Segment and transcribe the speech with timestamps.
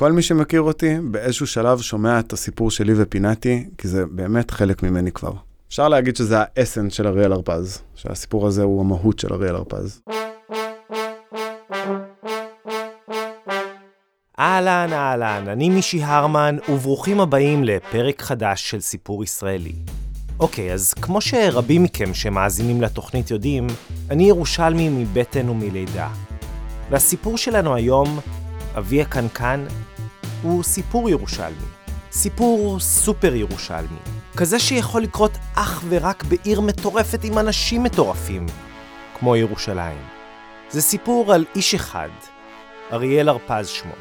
[0.00, 4.82] כל מי שמכיר אותי, באיזשהו שלב שומע את הסיפור שלי ופינתי, כי זה באמת חלק
[4.82, 5.32] ממני כבר.
[5.68, 10.00] אפשר להגיד שזה האסנס של אריאל הרפז, שהסיפור הזה הוא המהות של אריאל הרפז.
[14.38, 19.74] אהלן, אהלן, אני מישי הרמן, וברוכים הבאים לפרק חדש של סיפור ישראלי.
[20.40, 23.66] אוקיי, אז כמו שרבים מכם שמאזינים לתוכנית יודעים,
[24.10, 26.08] אני ירושלמי מבטן ומלידה.
[26.90, 28.20] והסיפור שלנו היום,
[28.78, 29.64] אבי הקנקן,
[30.42, 31.66] הוא סיפור ירושלמי.
[32.12, 33.98] סיפור סופר ירושלמי.
[34.36, 38.46] כזה שיכול לקרות אך ורק בעיר מטורפת עם אנשים מטורפים,
[39.18, 39.98] כמו ירושלים.
[40.70, 42.08] זה סיפור על איש אחד,
[42.92, 43.94] אריאל הרפז שמו,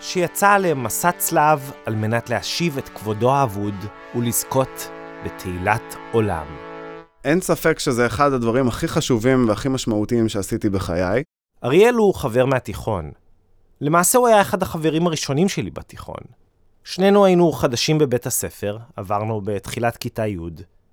[0.00, 3.74] שיצא למסע צלב על מנת להשיב את כבודו האבוד
[4.14, 4.90] ולזכות
[5.24, 6.46] בתהילת עולם.
[7.24, 11.22] אין ספק שזה אחד הדברים הכי חשובים והכי משמעותיים שעשיתי בחיי.
[11.64, 13.23] אריאל הוא חבר מהתיכון.
[13.84, 16.20] למעשה הוא היה אחד החברים הראשונים שלי בתיכון.
[16.84, 20.38] שנינו היינו חדשים בבית הספר, עברנו בתחילת כיתה י',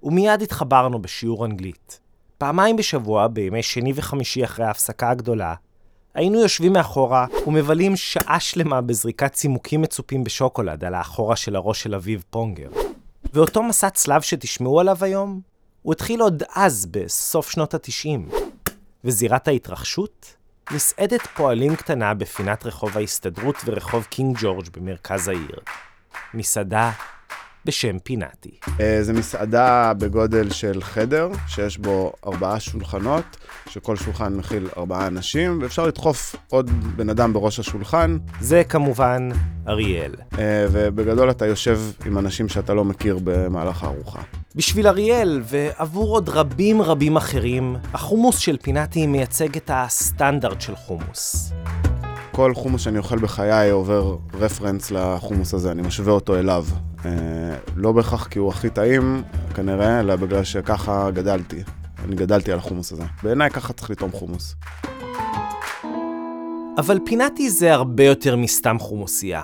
[0.03, 2.00] ומיד התחברנו בשיעור אנגלית.
[2.38, 5.53] פעמיים בשבוע, בימי שני וחמישי אחרי ההפסקה הגדולה,
[6.14, 11.95] היינו יושבים מאחורה ומבלים שעה שלמה בזריקת צימוקים מצופים בשוקולד על האחורה של הראש של
[11.95, 12.70] אביב פונגר.
[13.33, 15.42] ואותו מסע צלב שתשמעו עליו היום,
[15.81, 18.30] הוא התחיל עוד אז, בסוף שנות התשעים.
[19.03, 20.41] וזירת ההתרחשות?
[20.72, 25.59] מסעדת פועלים קטנה בפינת רחוב ההסתדרות ורחוב קינג ג'ורג' במרכז העיר.
[26.34, 26.92] מסעדה
[27.66, 28.52] בשם פינאטי.
[28.80, 33.38] אה, זו מסעדה בגודל של חדר, שיש בו ארבעה שולחנות,
[33.70, 38.17] שכל שולחן מכיל ארבעה אנשים, ואפשר לדחוף עוד בן אדם בראש השולחן.
[38.39, 39.30] זה כמובן
[39.67, 40.16] אריאל.
[40.39, 44.22] אה, ובגדול אתה יושב עם אנשים שאתה לא מכיר במהלך הארוחה.
[44.56, 51.54] בשביל אריאל, ועבור עוד רבים רבים אחרים, החומוס של פינאטי מייצג את הסטנדרט של חומוס.
[52.32, 56.66] כל חומוס שאני אוכל בחיי עובר רפרנס לחומוס הזה, אני משווה אותו אליו.
[57.05, 57.11] אה,
[57.75, 59.23] לא בהכרח כי הוא הכי טעים,
[59.55, 61.63] כנראה, אלא בגלל שככה גדלתי.
[62.05, 63.03] אני גדלתי על החומוס הזה.
[63.23, 64.55] בעיניי ככה צריך לטעום חומוס.
[66.77, 69.42] אבל פינאטי זה הרבה יותר מסתם חומוסייה.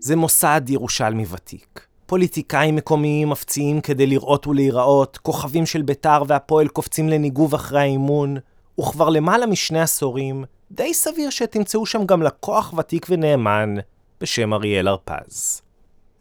[0.00, 1.86] זה מוסד ירושלמי ותיק.
[2.06, 8.36] פוליטיקאים מקומיים מפציעים כדי לראות ולהיראות, כוכבים של בית"ר והפועל קופצים לניגוב אחרי האימון,
[8.80, 13.74] וכבר למעלה משני עשורים, די סביר שתמצאו שם גם לקוח ותיק ונאמן
[14.20, 15.62] בשם אריאל הרפז.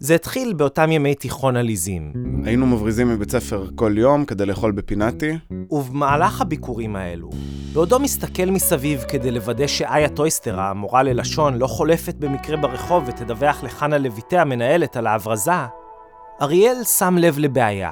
[0.02, 2.14] זה התחיל באותם ימי תיכון עליזים.
[2.46, 5.38] היינו מבריזים מבית ספר כל יום כדי לאכול בפינאטי.
[5.72, 7.30] ובמהלך הביקורים האלו,
[7.74, 13.98] בעודו מסתכל מסביב כדי לוודא שאיה טויסטר, המורה ללשון, לא חולפת במקרה ברחוב ותדווח לחנה
[13.98, 15.52] לויטה המנהלת על ההברזה,
[16.42, 17.92] אריאל שם לב לבעיה.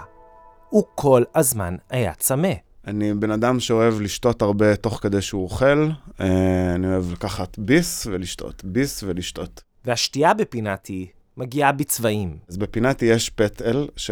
[0.70, 2.53] הוא כל הזמן היה צמא.
[2.88, 5.90] אני בן אדם שאוהב לשתות הרבה תוך כדי שהוא אוכל.
[6.22, 9.64] אה, אני אוהב לקחת ביס ולשתות, ביס ולשתות.
[9.86, 12.38] והשתייה בפינאטי מגיעה בצבעים.
[12.50, 14.12] אז בפינאטי יש פטל, ש...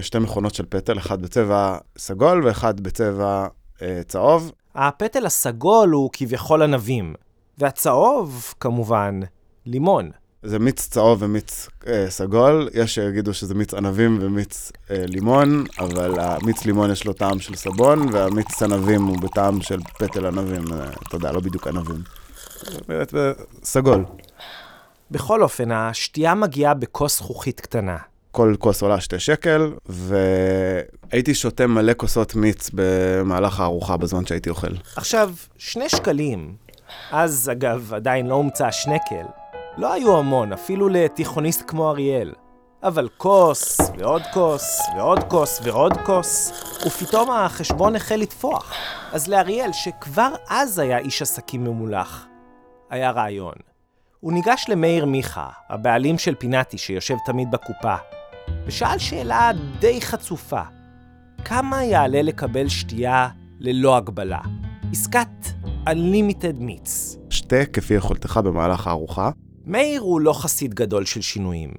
[0.00, 3.46] שתי מכונות של פטל, אחד בצבע סגול ואחד בצבע
[3.82, 4.52] אה, צהוב.
[4.74, 7.14] הפטל הסגול הוא כביכול ענבים,
[7.58, 9.20] והצהוב, כמובן,
[9.66, 10.10] לימון.
[10.42, 16.20] זה מיץ צהוב ומיץ אה, סגול, יש שיגידו שזה מיץ ענבים ומיץ אה, לימון, אבל
[16.20, 20.90] המיץ לימון יש לו טעם של סבון, והמיץ ענבים הוא בטעם של פטל ענבים, אה,
[21.08, 22.02] אתה יודע, לא בדיוק ענבים.
[22.90, 23.02] אה,
[23.64, 24.04] סגול.
[25.10, 27.96] בכל אופן, השתייה מגיעה בכוס זכוכית קטנה.
[28.30, 34.72] כל כוס עולה שתי שקל, והייתי שותה מלא כוסות מיץ במהלך הארוחה בזמן שהייתי אוכל.
[34.96, 36.54] עכשיו, שני שקלים,
[37.10, 39.24] אז אגב עדיין לא הומצא השנקל,
[39.78, 42.32] לא היו המון, אפילו לתיכוניסט כמו אריאל.
[42.82, 46.52] אבל כוס, ועוד כוס, ועוד כוס, ועוד כוס,
[46.86, 48.74] ופתאום החשבון החל לתפוח.
[49.12, 52.26] אז לאריאל, שכבר אז היה איש עסקים ממולח,
[52.90, 53.54] היה רעיון.
[54.20, 57.94] הוא ניגש למאיר מיכה, הבעלים של פינאטי שיושב תמיד בקופה,
[58.66, 59.50] ושאל שאלה
[59.80, 60.62] די חצופה:
[61.44, 63.28] כמה יעלה לקבל שתייה
[63.60, 64.40] ללא הגבלה?
[64.92, 65.28] עסקת
[65.86, 67.16] Unlimited מיץ.
[67.30, 69.30] שתה כפי יכולתך במהלך הארוחה.
[69.66, 71.70] מאיר הוא לא חסיד גדול של שינויים.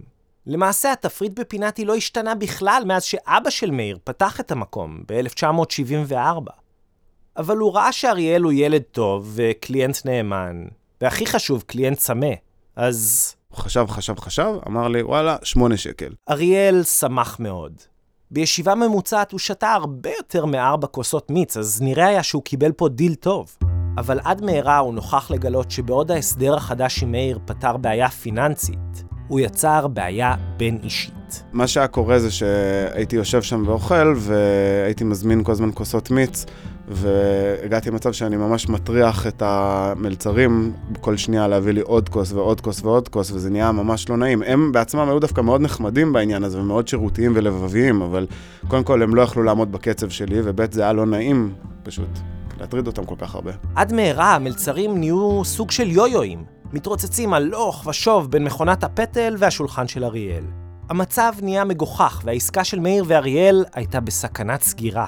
[0.45, 6.51] למעשה התפריט בפינאטי לא השתנה בכלל מאז שאבא של מאיר פתח את המקום ב-1974.
[7.37, 10.65] אבל הוא ראה שאריאל הוא ילד טוב וקליינט נאמן,
[11.01, 12.33] והכי חשוב, קליינט צמא.
[12.75, 16.13] אז הוא חשב, חשב, חשב, אמר לי, וואלה, שמונה שקל.
[16.29, 17.73] אריאל שמח מאוד.
[18.31, 22.89] בישיבה ממוצעת הוא שתה הרבה יותר מארבע כוסות מיץ, אז נראה היה שהוא קיבל פה
[22.89, 23.57] דיל טוב.
[23.97, 29.39] אבל עד מהרה הוא נוכח לגלות שבעוד ההסדר החדש עם מאיר פתר בעיה פיננסית, הוא
[29.39, 31.43] יצר בעיה בין אישית.
[31.53, 36.45] מה שהיה קורה זה שהייתי יושב שם ואוכל, והייתי מזמין כל הזמן כוסות מיץ,
[36.87, 42.83] והגעתי למצב שאני ממש מטריח את המלצרים כל שנייה להביא לי עוד כוס ועוד כוס
[42.83, 44.43] ועוד כוס, וזה נהיה ממש לא נעים.
[44.43, 48.27] הם בעצמם היו דווקא מאוד נחמדים בעניין הזה, ומאוד שירותיים ולבביים, אבל
[48.67, 51.53] קודם כל הם לא יכלו לעמוד בקצב שלי, וב' זה היה לא נעים
[51.83, 52.09] פשוט
[52.59, 53.51] להטריד אותם כל כך הרבה.
[53.75, 56.43] עד מהרה המלצרים נהיו סוג של יו-יואים,
[56.73, 60.43] מתרוצצים הלוך ושוב בין מכונת הפטל והשולחן של אריאל.
[60.89, 65.05] המצב נהיה מגוחך, והעסקה של מאיר ואריאל הייתה בסכנת סגירה.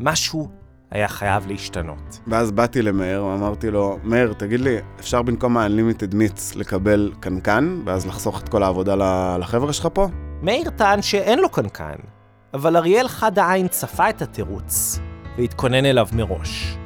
[0.00, 0.48] משהו
[0.90, 2.20] היה חייב להשתנות.
[2.26, 8.06] ואז באתי למאיר ואמרתי לו, מאיר, תגיד לי, אפשר במקום ה-Unlimited מיץ לקבל קנקן, ואז
[8.06, 8.94] לחסוך את כל העבודה
[9.38, 10.08] לחבר'ה שלך פה?
[10.42, 11.96] מאיר טען שאין לו קנקן,
[12.54, 14.98] אבל אריאל חד העין צפה את התירוץ,
[15.38, 16.76] והתכונן אליו מראש.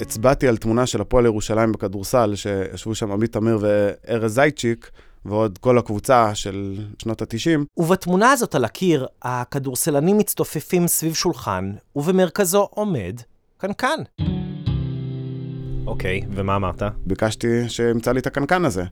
[0.00, 4.90] הצבעתי על תמונה של הפועל ירושלים בכדורסל, שישבו שם עמית תמיר וארז זייצ'יק,
[5.24, 7.60] ועוד כל הקבוצה של שנות ה-90.
[7.76, 13.20] ובתמונה הזאת על הקיר, הכדורסלנים מצטופפים סביב שולחן, ובמרכזו עומד
[13.58, 14.00] קנקן.
[15.86, 16.82] אוקיי, ומה אמרת?
[17.06, 18.84] ביקשתי שימצא לי את הקנקן הזה.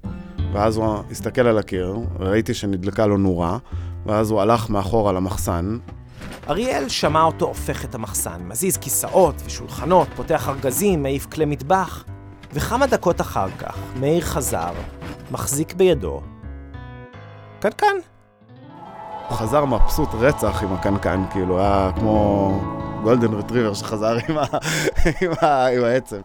[0.53, 3.59] ואז הוא הסתכל על הקיר, ראיתי שנדלקה לו נורה,
[4.07, 5.79] ואז הוא הלך מאחורה למחסן.
[6.49, 12.05] אריאל שמע אותו הופך את המחסן, מזיז כיסאות ושולחנות, פותח ארגזים, מעיף כלי מטבח,
[12.57, 14.73] וכמה דקות אחר כך, מאיר חזר,
[15.31, 16.21] מחזיק בידו
[17.61, 17.97] קנקן.
[19.29, 22.51] הוא חזר מבסוט רצח עם הקנקן, כאילו, היה כמו
[23.03, 24.43] גולדן רטריבר שחזר עם, ה...
[25.23, 25.67] עם, ה...
[25.67, 26.21] עם העצם.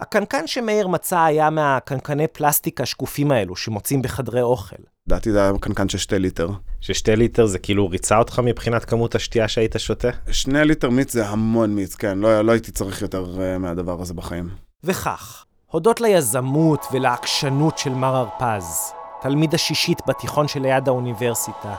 [0.00, 4.76] הקנקן שמאיר מצא היה מהקנקני פלסטיק השקופים האלו שמוצאים בחדרי אוכל.
[5.06, 6.48] לדעתי זה היה קנקן של שתי ליטר.
[6.80, 10.08] ששתי ליטר זה כאילו ריצה אותך מבחינת כמות השתייה שהיית שותה?
[10.30, 14.14] שני ליטר מיץ זה המון מיץ, כן, לא, לא הייתי צריך יותר אה, מהדבר הזה
[14.14, 14.48] בחיים.
[14.86, 18.92] וכך, הודות ליזמות ולעקשנות של מר הרפז,
[19.22, 21.74] תלמיד השישית בתיכון שליד האוניברסיטה,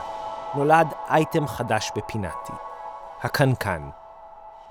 [0.54, 2.52] נולד אייטם חדש בפינאטי,
[3.22, 3.82] הקנקן.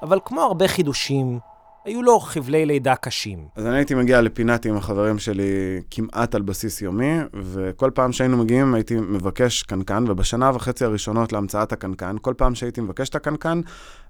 [0.02, 1.40] אבל כמו הרבה חידושים,
[1.86, 3.48] היו לו חבלי לידה קשים.
[3.56, 8.38] אז אני הייתי מגיע לפינאטי עם החברים שלי כמעט על בסיס יומי, וכל פעם שהיינו
[8.38, 13.62] מגיעים הייתי מבקש קנקן, ובשנה וחצי הראשונות להמצאת הקנקן, כל פעם שהייתי מבקש את הקנקן,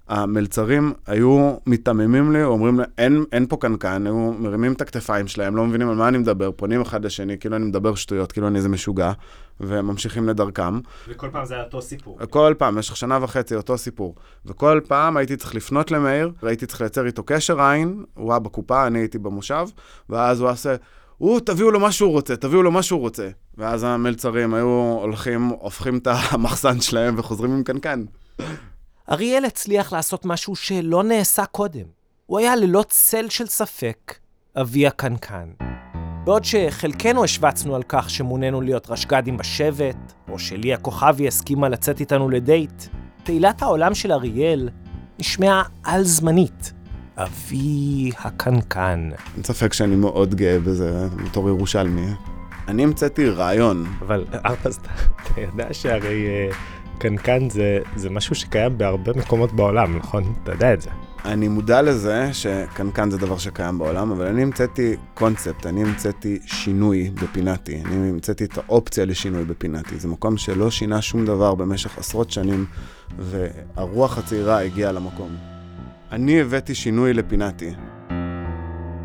[0.08, 5.56] המלצרים היו מתממים לי, אומרים לי, אין, אין פה קנקן, היו מרימים את הכתפיים שלהם,
[5.56, 8.56] לא מבינים על מה אני מדבר, פונים אחד לשני, כאילו אני מדבר שטויות, כאילו אני
[8.56, 9.12] איזה משוגע,
[9.60, 10.80] וממשיכים לדרכם.
[11.08, 12.18] וכל פעם זה היה אותו סיפור.
[12.30, 14.14] כל פעם, במשך שנה וחצי אותו סיפור.
[14.46, 18.86] וכל פעם הייתי צריך לפנות למאיר, והייתי צריך לייצר איתו קשר עין, הוא היה בקופה,
[18.86, 19.66] אני הייתי במושב,
[20.10, 20.74] ואז הוא עושה...
[21.18, 23.28] הוא, תביאו לו מה שהוא רוצה, תביאו לו מה שהוא רוצה.
[23.58, 28.04] ואז המלצרים היו הולכים, הופכים את המחסן שלהם וחוזרים עם קנקן.
[29.10, 31.84] אריאל הצליח לעשות משהו שלא נעשה קודם.
[32.26, 34.14] הוא היה ללא צל של ספק
[34.60, 35.48] אבי הקנקן.
[36.24, 42.28] בעוד שחלקנו השווצנו על כך שמונינו להיות רשג"דים בשבט, או שלי הכוכבי הסכימה לצאת איתנו
[42.28, 42.84] לדייט,
[43.24, 44.68] תהילת העולם של אריאל
[45.18, 46.72] נשמעה על-זמנית.
[47.16, 49.10] אבי הקנקן.
[49.34, 52.06] אין ספק שאני מאוד גאה בזה, בתור ירושלמי.
[52.68, 53.86] אני המצאתי רעיון.
[54.00, 56.26] אבל ארפס, אתה יודע שהרי...
[56.98, 60.34] קנקן זה, זה משהו שקיים בהרבה מקומות בעולם, נכון?
[60.42, 60.90] אתה יודע את זה.
[61.24, 67.10] אני מודע לזה שקנקן זה דבר שקיים בעולם, אבל אני המצאתי קונספט, אני המצאתי שינוי
[67.10, 67.82] בפינאטי.
[67.84, 69.98] אני המצאתי את האופציה לשינוי בפינאטי.
[69.98, 72.66] זה מקום שלא שינה שום דבר במשך עשרות שנים,
[73.18, 75.36] והרוח הצעירה הגיעה למקום.
[76.12, 77.70] אני הבאתי שינוי לפינאטי.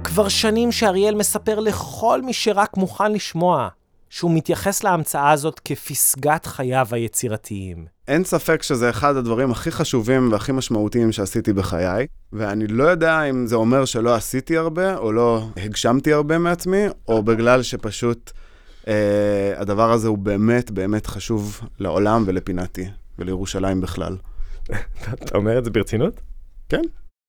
[0.03, 3.69] כבר שנים שאריאל מספר לכל מי שרק מוכן לשמוע
[4.11, 7.85] שהוא מתייחס להמצאה הזאת כפסגת חייו היצירתיים.
[8.07, 13.47] אין ספק שזה אחד הדברים הכי חשובים והכי משמעותיים שעשיתי בחיי, ואני לא יודע אם
[13.47, 18.31] זה אומר שלא עשיתי הרבה, או לא הגשמתי הרבה מעצמי, או בגלל שפשוט
[18.87, 22.85] אה, הדבר הזה הוא באמת באמת חשוב לעולם ולפינתי,
[23.19, 24.17] ולירושלים בכלל.
[25.13, 26.21] אתה אומר את זה ברצינות?
[26.69, 26.81] כן.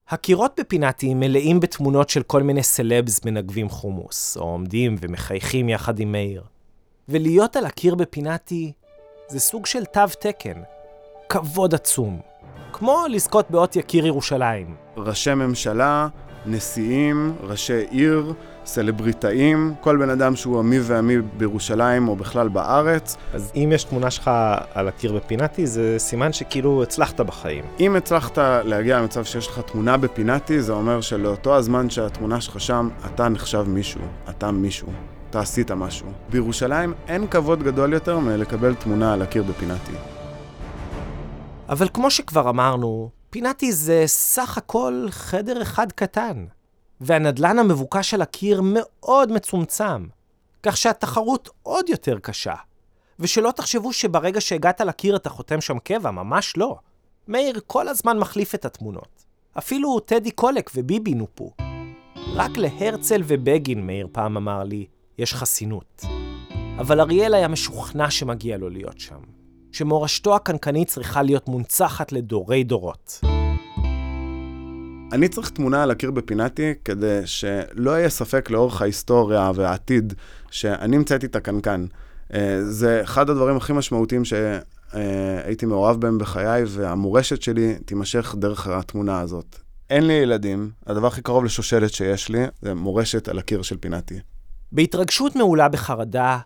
[0.08, 6.12] הקירות בפינתי מלאים בתמונות של כל מיני סלבס מנגבים חומוס, או עומדים ומחייכים יחד עם
[6.12, 6.51] מאיר.
[7.12, 8.72] ולהיות על הקיר בפינתי
[9.28, 10.62] זה סוג של תו תקן,
[11.28, 12.20] כבוד עצום.
[12.72, 14.74] כמו לזכות באות יקיר ירושלים.
[14.96, 16.08] ראשי ממשלה,
[16.46, 23.16] נשיאים, ראשי עיר, סלבריטאים, כל בן אדם שהוא עמי ועמי בירושלים או בכלל בארץ.
[23.34, 24.30] אז אם יש תמונה שלך
[24.74, 27.64] על הקיר בפינתי, זה סימן שכאילו הצלחת בחיים.
[27.80, 32.88] אם הצלחת להגיע למצב שיש לך תמונה בפינתי, זה אומר שלאותו הזמן שהתמונה שלך שם,
[33.06, 34.00] אתה נחשב מישהו,
[34.30, 34.88] אתה מישהו.
[35.32, 36.06] אתה עשית משהו.
[36.30, 39.92] בירושלים אין כבוד גדול יותר מלקבל תמונה על הקיר בפינתי.
[41.68, 46.44] אבל כמו שכבר אמרנו, פינתי זה סך הכל חדר אחד קטן,
[47.00, 50.06] והנדלן המבוקש על הקיר מאוד מצומצם,
[50.62, 52.54] כך שהתחרות עוד יותר קשה.
[53.18, 56.76] ושלא תחשבו שברגע שהגעת לקיר אתה חותם שם קבע, ממש לא.
[57.28, 59.24] מאיר כל הזמן מחליף את התמונות.
[59.58, 61.50] אפילו טדי קולק וביבי נופו.
[62.34, 64.86] רק להרצל ובגין, מאיר פעם אמר לי,
[65.18, 66.04] יש חסינות.
[66.78, 69.18] אבל אריאל היה משוכנע שמגיע לו להיות שם.
[69.72, 73.20] שמורשתו הקנקנית צריכה להיות מונצחת לדורי דורות.
[75.12, 80.14] אני צריך תמונה על הקיר בפינתי כדי שלא יהיה ספק לאורך ההיסטוריה והעתיד
[80.50, 81.86] שאני המצאתי את הקנקן.
[82.34, 89.20] אה, זה אחד הדברים הכי משמעותיים שהייתי מעורב בהם בחיי, והמורשת שלי תימשך דרך התמונה
[89.20, 89.56] הזאת.
[89.90, 94.18] אין לי ילדים, הדבר הכי קרוב לשושלת שיש לי זה מורשת על הקיר של פינתי.
[94.72, 96.38] בהתרגשות מעולה בחרדה,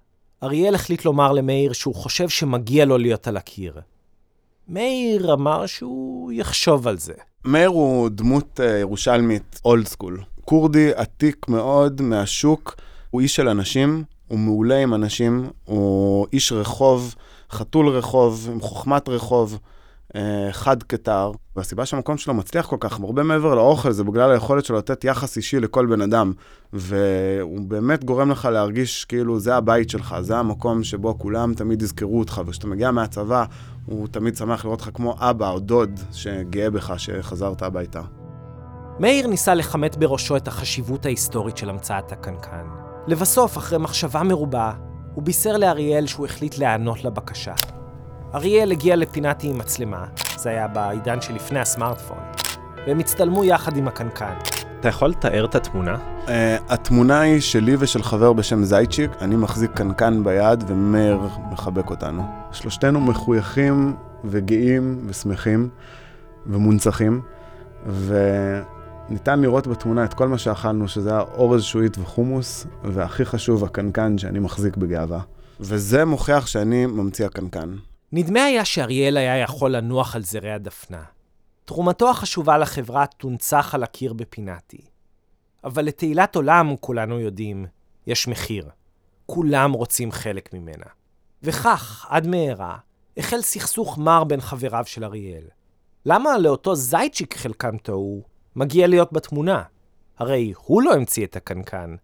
[0.43, 3.81] אריאל החליט לומר למאיר שהוא חושב שמגיע לו להיות על הקיר.
[4.69, 7.13] מאיר אמר שהוא יחשוב על זה.
[7.45, 10.21] מאיר הוא דמות uh, ירושלמית אולד סקול.
[10.45, 12.77] כורדי עתיק מאוד מהשוק,
[13.11, 17.15] הוא איש של אנשים, הוא מעולה עם אנשים, הוא איש רחוב,
[17.51, 19.59] חתול רחוב, עם חוכמת רחוב.
[20.17, 24.65] אה, חד קטר, והסיבה שהמקום שלו מצליח כל כך, הרבה מעבר לאוכל, זה בגלל היכולת
[24.65, 26.33] שלו לתת יחס אישי לכל בן אדם.
[26.73, 32.19] והוא באמת גורם לך להרגיש כאילו זה הבית שלך, זה המקום שבו כולם תמיד יזכרו
[32.19, 33.45] אותך, וכשאתה מגיע מהצבא,
[33.87, 38.03] הוא תמיד שמח לראות אותך כמו אבא או דוד שגאה בך שחזרת הביתה.
[39.01, 42.67] מאיר ניסה לכמת בראשו את החשיבות ההיסטורית של המצאת הקנקן.
[43.07, 44.73] לבסוף, אחרי מחשבה מרובה,
[45.15, 47.55] הוא בישר לאריאל שהוא החליט להיענות לבקשה.
[48.35, 50.05] אריאל הגיע לפינתי עם מצלמה,
[50.37, 52.19] זה היה בעידן שלפני הסמארטפון,
[52.87, 54.35] והם הצטלמו יחד עם הקנקן.
[54.81, 55.97] אתה יכול לתאר את התמונה?
[56.27, 56.31] Uh,
[56.69, 62.23] התמונה היא שלי ושל חבר בשם זייצ'יק, אני מחזיק קנקן ביד ומאיר מחבק אותנו.
[62.53, 65.69] שלושתנו מחויכים וגאים ושמחים
[66.47, 67.21] ומונצחים,
[67.87, 74.19] וניתן לראות בתמונה את כל מה שאכלנו, שזה היה אורז שועית וחומוס, והכי חשוב, הקנקן
[74.19, 75.21] שאני מחזיק בגאווה.
[75.61, 77.69] וזה מוכיח שאני ממציא הקנקן.
[78.13, 81.03] נדמה היה שאריאל היה יכול לנוח על זרי הדפנה.
[81.65, 84.81] תרומתו החשובה לחברה תונצח על הקיר בפינתי.
[85.65, 87.67] אבל לתהילת עולם, כולנו יודעים,
[88.07, 88.71] יש מחיר.
[89.27, 90.87] כולם רוצים חלק ממנה.
[91.43, 92.77] וכך, עד מהרה,
[93.17, 95.45] החל סכסוך מר בין חבריו של אריאל.
[96.07, 98.23] למה לאותו זייצ'יק חלקם טעו,
[98.57, 99.63] מגיע להיות בתמונה?
[100.19, 101.97] הרי הוא לא המציא את הקנקן.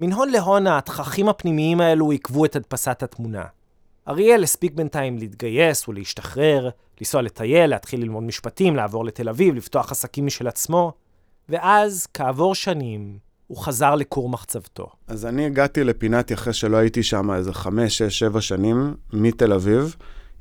[0.00, 3.44] מן הון להון התככים הפנימיים האלו עיכבו את הדפסת התמונה.
[4.08, 6.70] אריאל הספיק בינתיים להתגייס ולהשתחרר,
[7.00, 10.92] לנסוע לטייל, להתחיל ללמוד משפטים, לעבור לתל אביב, לפתוח עסקים משל עצמו,
[11.48, 14.86] ואז, כעבור שנים, הוא חזר לכור מחצבתו.
[15.08, 19.96] אז אני הגעתי לפינתי אחרי שלא הייתי שם איזה חמש, שש, שבע שנים, מתל אביב,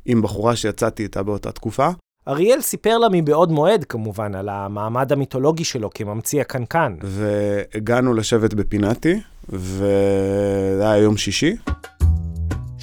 [0.05, 1.89] עם בחורה שיצאתי איתה באותה תקופה.
[2.27, 6.95] אריאל סיפר לה מבעוד מועד, כמובן, על המעמד המיתולוגי שלו כממציא הקנקן.
[7.03, 11.55] והגענו לשבת בפינתי, וזה היה יום שישי.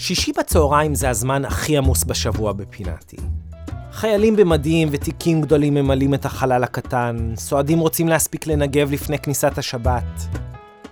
[0.02, 3.16] שישי בצהריים זה הזמן הכי עמוס בשבוע בפינתי.
[3.92, 10.04] חיילים במדים ותיקים גדולים ממלאים את החלל הקטן, סועדים רוצים להספיק לנגב לפני כניסת השבת.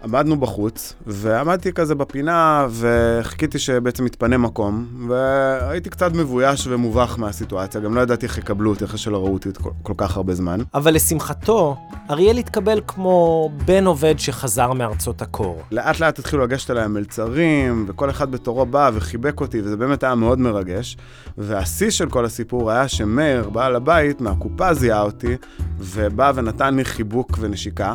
[0.04, 7.94] עמדנו בחוץ, ועמדתי כזה בפינה, וחיכיתי שבעצם יתפנה מקום, והייתי קצת מבויש ומובך מהסיטואציה, גם
[7.94, 10.60] לא ידעתי איך יקבלו אותי אחרי שלא ראו אותי כל, כל כך הרבה זמן.
[10.74, 11.76] אבל לשמחתו,
[12.10, 15.62] אריאל התקבל כמו בן עובד שחזר מארצות הקור.
[15.72, 20.14] לאט לאט התחילו לגשת אליי המלצרים, וכל אחד בתורו בא וחיבק אותי, וזה באמת היה
[20.14, 20.96] מאוד מרגש.
[21.38, 25.36] והשיא של כל הסיפור היה שמאיר, בעל הבית, מהקופה זיהה אותי,
[25.78, 27.94] ובא ונתן לי חיבוק ונשיקה.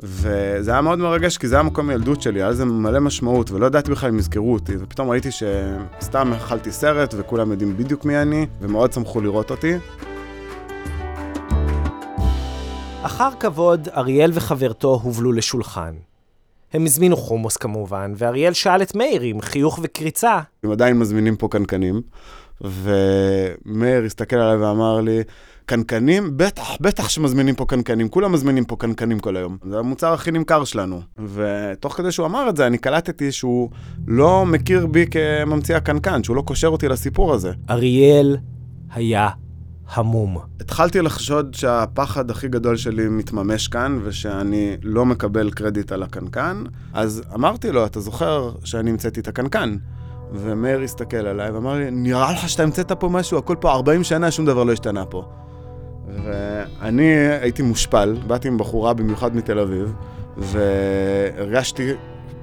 [0.00, 3.66] וזה היה מאוד מרגש, כי זה היה מקום ילדות שלי, היה לזה מלא משמעות, ולא
[3.66, 8.46] ידעתי בכלל אם יזכרו אותי, ופתאום ראיתי שסתם אכלתי סרט, וכולם יודעים בדיוק מי אני,
[8.60, 9.74] ומאוד שמחו לראות אותי.
[13.02, 15.94] אחר כבוד, אריאל וחברתו הובלו לשולחן.
[16.72, 20.40] הם הזמינו חומוס כמובן, ואריאל שאל את מאיר עם חיוך וקריצה.
[20.64, 22.02] הם עדיין מזמינים פה קנקנים,
[22.60, 25.22] ומאיר הסתכל עליי ואמר לי,
[25.66, 26.36] קנקנים?
[26.36, 29.56] בטח, בטח שמזמינים פה קנקנים, כולם מזמינים פה קנקנים כל היום.
[29.70, 31.00] זה המוצר הכי נמכר שלנו.
[31.34, 33.70] ותוך כדי שהוא אמר את זה, אני קלטתי שהוא
[34.06, 37.52] לא מכיר בי כממציא הקנקן, שהוא לא קושר אותי לסיפור הזה.
[37.70, 38.36] אריאל
[38.94, 39.28] היה
[39.92, 40.38] המום.
[40.60, 47.22] התחלתי לחשוד שהפחד הכי גדול שלי מתממש כאן, ושאני לא מקבל קרדיט על הקנקן, אז
[47.34, 49.76] אמרתי לו, אתה זוכר שאני המצאתי את הקנקן?
[50.32, 53.38] ומאיר הסתכל עליי ואמר לי, נראה לך שאתה המצאת פה משהו?
[53.38, 55.24] הכל פה 40 שנה, שום דבר לא השתנה פה.
[56.08, 59.92] ואני הייתי מושפל, באתי עם בחורה במיוחד מתל אביב,
[60.36, 61.92] והרגשתי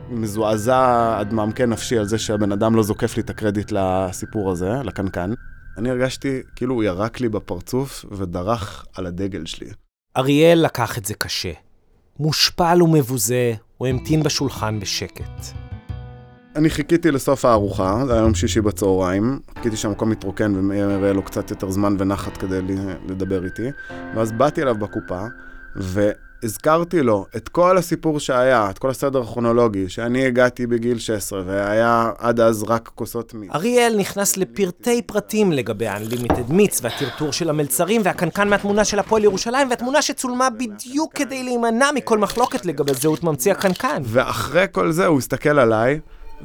[0.09, 4.71] מזועזע עד מעמקי נפשי על זה שהבן אדם לא זוקף לי את הקרדיט לסיפור הזה,
[4.83, 5.33] לקנקן.
[5.77, 9.69] אני הרגשתי כאילו הוא ירק לי בפרצוף ודרך על הדגל שלי.
[10.17, 11.51] אריאל לקח את זה קשה.
[12.19, 15.60] מושפל ומבוזה, הוא המתין בשולחן בשקט.
[16.55, 21.51] אני חיכיתי לסוף הארוחה, זה היה יום שישי בצהריים, חיכיתי שהמקום מתרוקן ויראה לו קצת
[21.51, 22.59] יותר זמן ונחת כדי
[23.09, 23.67] לדבר איתי,
[24.15, 25.21] ואז באתי אליו בקופה,
[25.75, 32.11] והזכרתי לו את כל הסיפור שהיה, את כל הסדר הכרונולוגי, שאני הגעתי בגיל 16, והיה
[32.17, 33.51] עד אז רק כוסות מיץ.
[33.55, 39.69] אריאל נכנס לפרטי פרטים לגבי ה-Unlimited מיץ והטרטור של המלצרים והקנקן מהתמונה של הפועל ירושלים
[39.69, 44.01] והתמונה שצולמה בדיוק כדי להימנע מכל מחלוקת לגבי זהות ממציא הקנקן.
[44.05, 45.99] ואחרי כל זה הוא הסתכל עליי,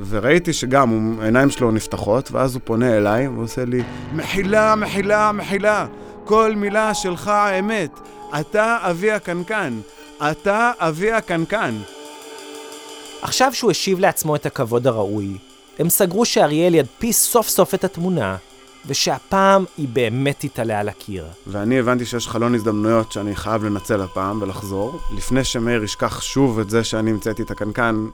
[0.08, 5.86] וראיתי שגם הוא, העיניים שלו נפתחות, ואז הוא פונה אליי ועושה לי, מחילה, מחילה, מחילה,
[6.24, 8.00] כל מילה שלך אמת.
[8.40, 9.80] אתה אבי הקנקן.
[10.20, 11.74] אתה אבי הקנקן.
[13.22, 15.38] עכשיו שהוא השיב לעצמו את הכבוד הראוי,
[15.78, 18.36] הם סגרו שאריאל ידפיס סוף סוף את התמונה,
[18.86, 21.26] ושהפעם היא באמת תתעלה על הקיר.
[21.46, 26.70] ואני הבנתי שיש חלון הזדמנויות שאני חייב לנצל הפעם ולחזור, לפני שמאיר ישכח שוב את
[26.70, 28.06] זה שאני המצאתי את הקנקן.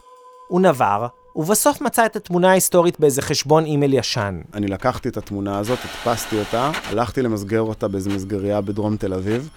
[0.49, 4.41] הוא נבר, ובסוף מצא את התמונה ההיסטורית באיזה חשבון אימייל ישן.
[4.55, 9.49] אני לקחתי את התמונה הזאת, הדפסתי אותה, הלכתי למסגר אותה באיזה מסגרייה בדרום תל אביב.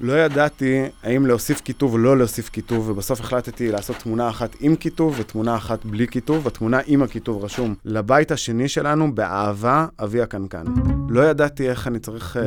[0.00, 4.76] לא ידעתי האם להוסיף כיתוב או לא להוסיף כיתוב, ובסוף החלטתי לעשות תמונה אחת עם
[4.76, 10.64] כיתוב ותמונה אחת בלי כיתוב, התמונה עם הכיתוב רשום לבית השני שלנו, באהבה, אבי הקנקן.
[11.12, 12.42] לא ידעתי איך אני צריך אה,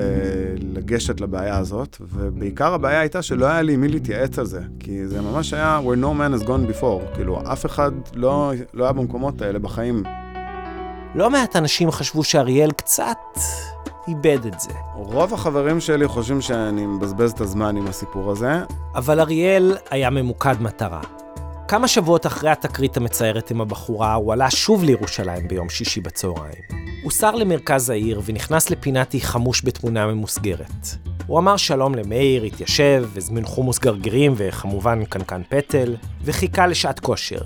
[0.57, 5.07] לגשת לבעיה הזאת, ובעיקר הבעיה הייתה שלא היה לי עם מי להתייעץ על זה, כי
[5.07, 8.93] זה ממש היה where no man has gone before, כאילו אף אחד לא, לא היה
[8.93, 10.03] במקומות האלה בחיים.
[11.15, 13.17] לא מעט אנשים חשבו שאריאל קצת
[14.07, 14.71] איבד את זה.
[14.95, 18.51] רוב החברים שלי חושבים שאני מבזבז את הזמן עם הסיפור הזה.
[18.95, 21.01] אבל אריאל היה ממוקד מטרה.
[21.67, 26.61] כמה שבועות אחרי התקרית המצערת עם הבחורה, הוא עלה שוב לירושלים ביום שישי בצהריים.
[27.03, 30.87] הוא סר למרכז העיר ונכנס לפינתי חמוש בתמונה ממוסגרת.
[31.27, 37.41] הוא אמר שלום למאיר, התיישב, הזמין חומוס גרגירים וכמובן קנקן פטל, וחיכה לשעת כושר.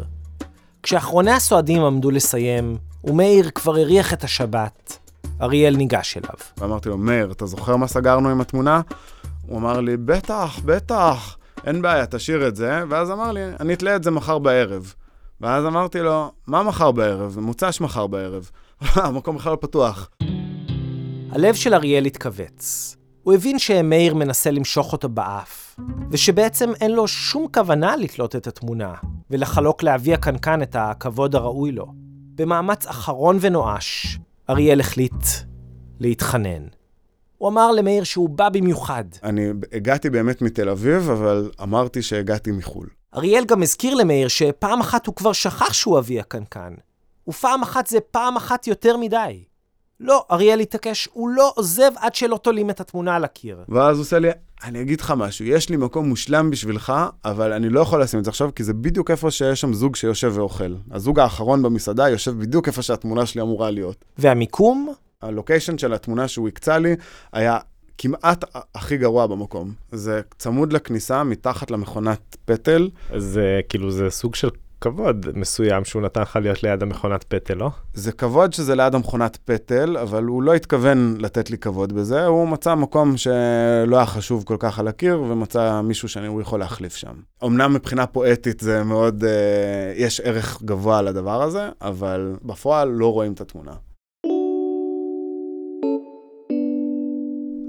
[0.83, 4.97] כשאחרוני הסועדים עמדו לסיים, ומאיר כבר הריח את השבת,
[5.41, 6.35] אריאל ניגש אליו.
[6.57, 8.81] ואמרתי לו, מאיר, אתה זוכר מה סגרנו עם התמונה?
[9.47, 12.83] הוא אמר לי, בטח, בטח, אין בעיה, תשאיר את זה.
[12.89, 14.93] ואז אמר לי, אני אתלה את זה מחר בערב.
[15.41, 17.39] ואז אמרתי לו, מה מחר בערב?
[17.39, 18.49] מוצ"ש מחר בערב.
[18.95, 20.09] המקום בכלל לא פתוח.
[21.31, 22.95] הלב של אריאל התכווץ.
[23.23, 25.79] הוא הבין שמאיר מנסה למשוך אותו באף,
[26.11, 28.93] ושבעצם אין לו שום כוונה לתלות את התמונה,
[29.29, 31.85] ולחלוק לאבי הקנקן את הכבוד הראוי לו.
[32.35, 34.19] במאמץ אחרון ונואש,
[34.49, 35.25] אריאל החליט
[35.99, 36.78] להתחנן.
[37.39, 39.03] הוא אמר למאיר שהוא בא במיוחד.
[39.23, 42.87] אני הגעתי באמת מתל אביב, אבל אמרתי שהגעתי מחו"ל.
[43.15, 46.73] אריאל גם הזכיר למאיר שפעם אחת הוא כבר שכח שהוא אבי הקנקן,
[47.27, 49.43] ופעם אחת זה פעם אחת יותר מדי.
[49.99, 53.63] לא, אריאל התעקש, הוא לא עוזב עד שלא תולים את התמונה על הקיר.
[53.69, 54.29] ואז הוא עושה לי,
[54.63, 56.93] אני אגיד לך משהו, יש לי מקום מושלם בשבילך,
[57.25, 59.95] אבל אני לא יכול לשים את זה עכשיו, כי זה בדיוק איפה שיש שם זוג
[59.95, 60.75] שיושב ואוכל.
[60.91, 64.05] הזוג האחרון במסעדה יושב בדיוק איפה שהתמונה שלי אמורה להיות.
[64.17, 64.93] והמיקום?
[65.23, 66.95] הלוקיישן של התמונה שהוא הקצה לי
[67.33, 67.57] היה
[67.97, 68.43] כמעט
[68.75, 69.73] הכי גרוע במקום.
[69.91, 72.89] זה צמוד לכניסה, מתחת למכונת פטל.
[73.17, 74.49] זה כאילו, זה סוג של
[74.81, 77.69] כבוד מסוים שהוא נתן לך להיות ליד המכונת פטל, לא?
[77.93, 82.47] זה כבוד שזה ליד המכונת פטל, אבל הוא לא התכוון לתת לי כבוד בזה, הוא
[82.47, 87.13] מצא מקום שלא היה חשוב כל כך על הקיר, ומצא מישהו שהוא יכול להחליף שם.
[87.45, 93.33] אמנם מבחינה פואטית זה מאוד, אה, יש ערך גבוה לדבר הזה, אבל בפועל לא רואים
[93.33, 93.71] את התמונה.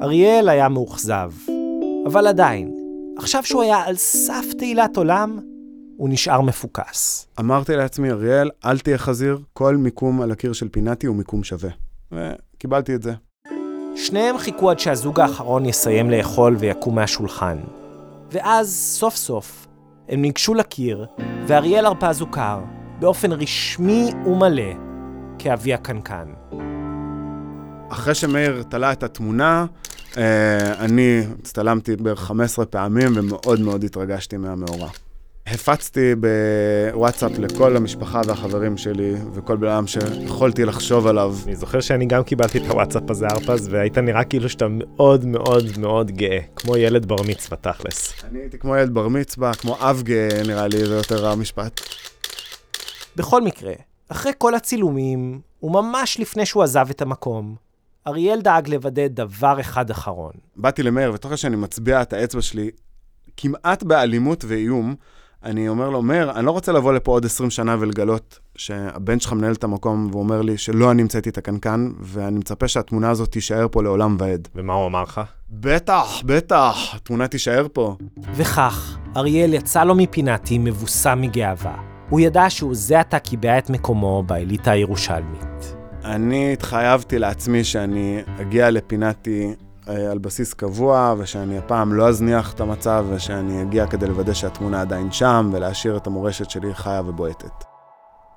[0.03, 1.31] אריאל היה מאוכזב,
[2.07, 2.75] אבל עדיין,
[3.19, 5.39] עכשיו שהוא היה על סף תהילת עולם,
[5.97, 7.29] הוא נשאר מפוקס.
[7.41, 11.71] אמרתי לעצמי, אריאל, אל תהיה חזיר, כל מיקום על הקיר של פינתי הוא מיקום שווה.
[12.13, 13.13] וקיבלתי את זה.
[13.97, 17.59] שניהם חיכו עד שהזוג האחרון יסיים לאכול ויקום מהשולחן.
[18.33, 19.67] ואז, סוף סוף,
[20.09, 21.07] הם ניגשו לקיר,
[21.47, 22.61] ואריאל הרפז הוכר,
[23.01, 24.73] באופן רשמי ומלא,
[25.39, 26.27] כאבי הקנקן.
[27.89, 29.67] אחרי שמאיר תלה את התמונה,
[30.79, 34.89] אני הצטלמתי בערך 15 פעמים ומאוד מאוד התרגשתי מהמאורע.
[35.47, 36.15] הפצתי
[36.95, 41.35] בוואטסאפ לכל המשפחה והחברים שלי, וכל בן אדם שיכולתי לחשוב עליו.
[41.47, 45.65] אני זוכר שאני גם קיבלתי את הוואטסאפ הזה, ארפז, והיית נראה כאילו שאתה מאוד מאוד
[45.79, 48.13] מאוד גאה, כמו ילד בר מצווה, תכלס.
[48.31, 51.81] אני הייתי כמו ילד בר מצווה, כמו אב גאה, נראה לי, זה יותר המשפט.
[53.17, 53.73] בכל מקרה,
[54.09, 57.57] אחרי כל הצילומים, וממש לפני שהוא עזב את המקום,
[58.07, 60.33] אריאל דאג לוודא דבר אחד אחרון.
[60.57, 62.71] באתי למאיר, ותוך שאני מצביע את האצבע שלי,
[63.37, 64.95] כמעט באלימות ואיום,
[65.45, 69.33] אני אומר לו, מאיר, אני לא רוצה לבוא לפה עוד 20 שנה ולגלות שהבן שלך
[69.33, 73.67] מנהל את המקום ואומר לי שלא אני המצאתי את הקנקן, ואני מצפה שהתמונה הזאת תישאר
[73.71, 74.49] פה לעולם ועד.
[74.55, 75.21] ומה הוא אמר לך?
[75.51, 77.97] בטח, בטח, התמונה תישאר פה.
[78.35, 81.77] וכך, אריאל יצא לו מפינתי מבוסם מגאווה.
[82.11, 85.80] הוא ידע שהוא זה עתה קיבע את מקומו באליטה הירושלמית.
[86.05, 89.55] אני התחייבתי לעצמי שאני אגיע לפינתי
[89.89, 94.81] אה, על בסיס קבוע, ושאני הפעם לא אזניח את המצב, ושאני אגיע כדי לוודא שהתמונה
[94.81, 97.65] עדיין שם, ולהשאיר את המורשת שלי חיה ובועטת.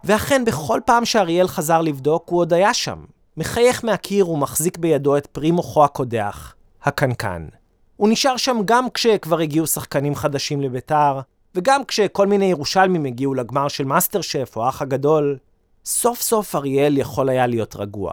[0.03, 2.99] ואכן, בכל פעם שאריאל חזר לבדוק, הוא עוד היה שם.
[3.37, 7.47] מחייך מהקיר ומחזיק בידו את פרי מוחו הקודח, הקנקן.
[7.95, 11.19] הוא נשאר שם גם כשכבר הגיעו שחקנים חדשים לביתר,
[11.55, 15.37] וגם כשכל מיני ירושלמים הגיעו לגמר של מאסטר שף או האח הגדול.
[15.85, 18.11] סוף סוף אריאל יכול היה להיות רגוע.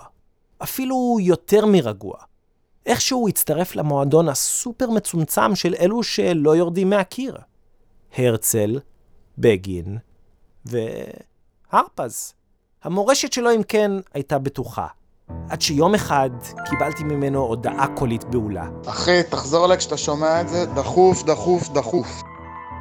[0.62, 2.14] אפילו יותר מרגוע.
[2.87, 7.37] איכשהו הצטרף למועדון הסופר מצומצם של אלו שלא יורדים מהקיר.
[8.18, 8.80] הרצל,
[9.38, 9.98] בגין
[10.64, 12.35] והרפז.
[12.83, 14.87] המורשת שלו, אם כן, הייתה בטוחה.
[15.48, 16.30] עד שיום אחד
[16.70, 18.68] קיבלתי ממנו הודעה קולית בהולה.
[18.87, 22.22] אחי, תחזור אליי כשאתה שומע את זה, דחוף, דחוף, דחוף.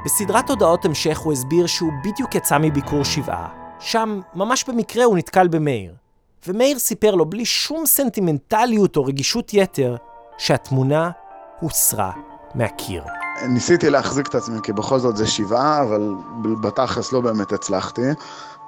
[0.05, 3.68] בסדרת הודעות המשך הוא הסביר שהוא בדיוק יצא מביקור שבעה.
[3.79, 5.93] שם, ממש במקרה, הוא נתקל במאיר.
[6.47, 9.95] ומאיר סיפר לו בלי שום סנטימנטליות או רגישות יתר,
[10.37, 11.09] שהתמונה
[11.59, 12.11] הוסרה
[12.55, 13.03] מהקיר.
[13.47, 16.13] ניסיתי להחזיק את עצמי, כי בכל זאת זה שבעה, אבל
[16.61, 18.01] בתכלס לא באמת הצלחתי.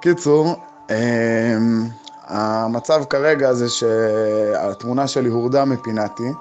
[0.00, 0.56] קיצור,
[0.90, 1.88] אמ,
[2.24, 6.32] המצב כרגע זה שהתמונה שלי הורדה מפינתי.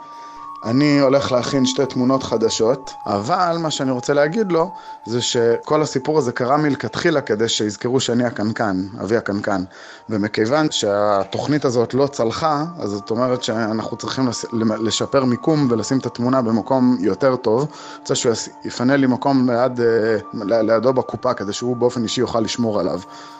[0.65, 4.71] אני הולך להכין שתי תמונות חדשות, אבל מה שאני רוצה להגיד לו,
[5.05, 9.63] זה שכל הסיפור הזה קרה מלכתחילה כדי שיזכרו שאני הקנקן, אבי הקנקן.
[10.09, 14.29] ומכיוון שהתוכנית הזאת לא צלחה, אז זאת אומרת שאנחנו צריכים
[14.61, 17.61] לשפר מיקום ולשים את התמונה במקום יותר טוב.
[17.61, 18.33] אני רוצה שהוא
[18.65, 20.17] יפנה לי מקום ליד, אה,
[20.61, 22.99] לידו בקופה, כדי שהוא באופן אישי יוכל לשמור עליו.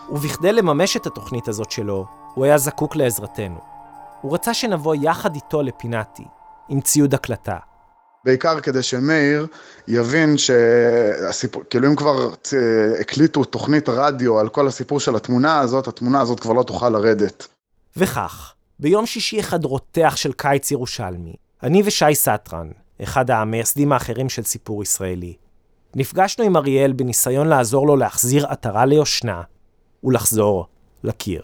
[0.09, 3.59] ובכדי לממש את התוכנית הזאת שלו, הוא היה זקוק לעזרתנו.
[4.21, 6.25] הוא רצה שנבוא יחד איתו לפינאטי,
[6.71, 7.57] עם ציוד הקלטה.
[8.25, 9.47] בעיקר כדי שמאיר
[9.87, 12.29] יבין שהסיפור, כאילו אם כבר
[12.99, 17.47] הקליטו תוכנית רדיו על כל הסיפור של התמונה הזאת, התמונה הזאת כבר לא תוכל לרדת.
[17.97, 22.67] וכך, ביום שישי אחד רותח של קיץ ירושלמי, אני ושי סטרן,
[23.03, 25.35] אחד המייסדים האחרים של סיפור ישראלי,
[25.95, 29.41] נפגשנו עם אריאל בניסיון לעזור לו להחזיר עטרה ליושנה
[30.03, 30.65] ולחזור
[31.03, 31.41] לקיר.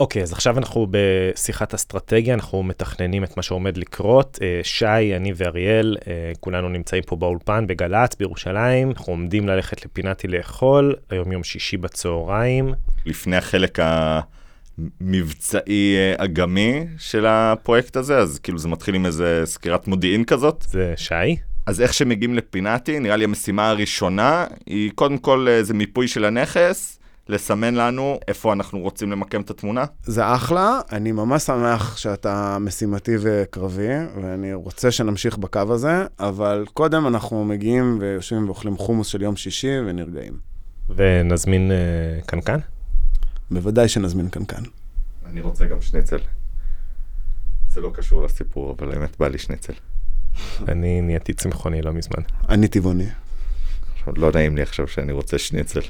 [0.00, 4.38] אוקיי, okay, אז עכשיו אנחנו בשיחת אסטרטגיה, אנחנו מתכננים את מה שעומד לקרות.
[4.42, 10.28] אה, שי, אני ואריאל, אה, כולנו נמצאים פה באולפן בגל"צ בירושלים, אנחנו עומדים ללכת לפינתי
[10.28, 12.74] לאכול, היום יום שישי בצהריים.
[13.06, 13.78] לפני החלק
[15.00, 20.64] המבצעי אה, אגמי של הפרויקט הזה, אז כאילו זה מתחיל עם איזה סקירת מודיעין כזאת.
[20.68, 21.36] זה שי.
[21.66, 26.97] אז איך שמגיעים לפינתי, נראה לי המשימה הראשונה היא קודם כל איזה מיפוי של הנכס.
[27.28, 29.84] לסמן לנו איפה אנחנו רוצים למקם את התמונה?
[30.02, 33.88] זה אחלה, אני ממש שמח שאתה משימתי וקרבי,
[34.22, 39.78] ואני רוצה שנמשיך בקו הזה, אבל קודם אנחנו מגיעים ויושבים ואוכלים חומוס של יום שישי
[39.86, 40.38] ונרגעים.
[40.96, 42.58] ונזמין uh, קנקן?
[43.50, 44.62] בוודאי שנזמין קנקן.
[45.26, 46.18] אני רוצה גם שניצל.
[47.70, 49.72] זה לא קשור לסיפור, אבל האמת בא לי שניצל.
[50.68, 52.22] אני נהייתי צמחוני לא מזמן.
[52.48, 53.08] אני טבעוני.
[54.16, 55.80] לא נעים לי עכשיו שאני רוצה שניצל.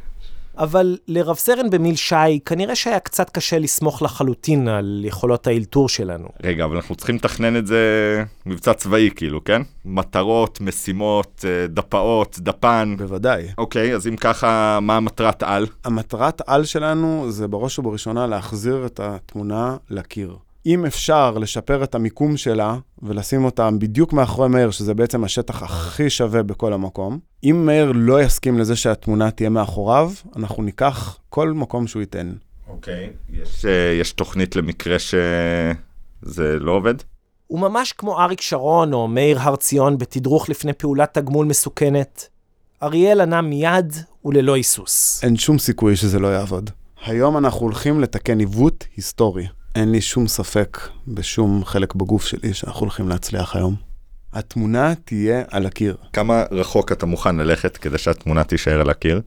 [0.58, 6.28] אבל לרב סרן במיל שי, כנראה שהיה קצת קשה לסמוך לחלוטין על יכולות האלתור שלנו.
[6.42, 7.78] רגע, אבל אנחנו צריכים לתכנן את זה
[8.46, 9.62] מבצע צבאי, כאילו, כן?
[9.84, 12.94] מטרות, משימות, אה, דפאות, דפן.
[12.98, 13.48] בוודאי.
[13.58, 15.66] אוקיי, אז אם ככה, מה המטרת על?
[15.84, 20.36] המטרת על שלנו זה בראש ובראשונה להחזיר את התמונה לקיר.
[20.68, 26.10] אם אפשר לשפר את המיקום שלה ולשים אותה בדיוק מאחורי מאיר, שזה בעצם השטח הכי
[26.10, 31.86] שווה בכל המקום, אם מאיר לא יסכים לזה שהתמונה תהיה מאחוריו, אנחנו ניקח כל מקום
[31.86, 32.32] שהוא ייתן.
[32.68, 33.42] אוקיי, okay.
[33.42, 33.68] יש, uh,
[34.00, 36.94] יש תוכנית למקרה שזה לא עובד?
[37.46, 42.28] הוא ממש כמו אריק שרון או מאיר הר ציון בתדרוך לפני פעולת תגמול מסוכנת.
[42.82, 43.92] אריאל ענה מיד
[44.24, 45.20] וללא היסוס.
[45.24, 46.70] אין שום סיכוי שזה לא יעבוד.
[47.06, 49.46] היום אנחנו הולכים לתקן עיוות היסטורי.
[49.78, 53.74] אין לי שום ספק בשום חלק בגוף שלי שאנחנו הולכים להצליח היום.
[54.32, 55.96] התמונה תהיה על הקיר.
[56.12, 59.20] כמה רחוק אתה מוכן ללכת כדי שהתמונה תישאר על הקיר?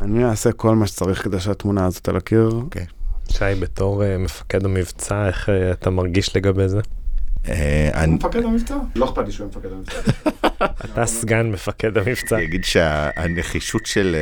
[0.00, 2.48] אני אעשה כל מה שצריך כדי שהתמונה הזאת על הקיר.
[2.52, 2.82] אוקיי.
[2.82, 3.32] Okay.
[3.32, 6.80] שי, בתור uh, מפקד המבצע, איך uh, אתה מרגיש לגבי זה?
[7.48, 8.76] אה, הוא מפקד המבצע?
[8.96, 10.00] לא אכפת לי שהוא מפקד המבצע.
[10.84, 12.36] אתה סגן מפקד המבצע.
[12.36, 14.16] אני אגיד שהנחישות של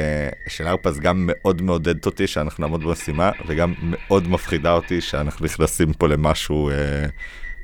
[0.61, 6.08] הרפז גם מאוד מעודדת אותי שאנחנו נעמוד במשימה, וגם מאוד מפחידה אותי שאנחנו נכנסים פה
[6.08, 6.70] למשהו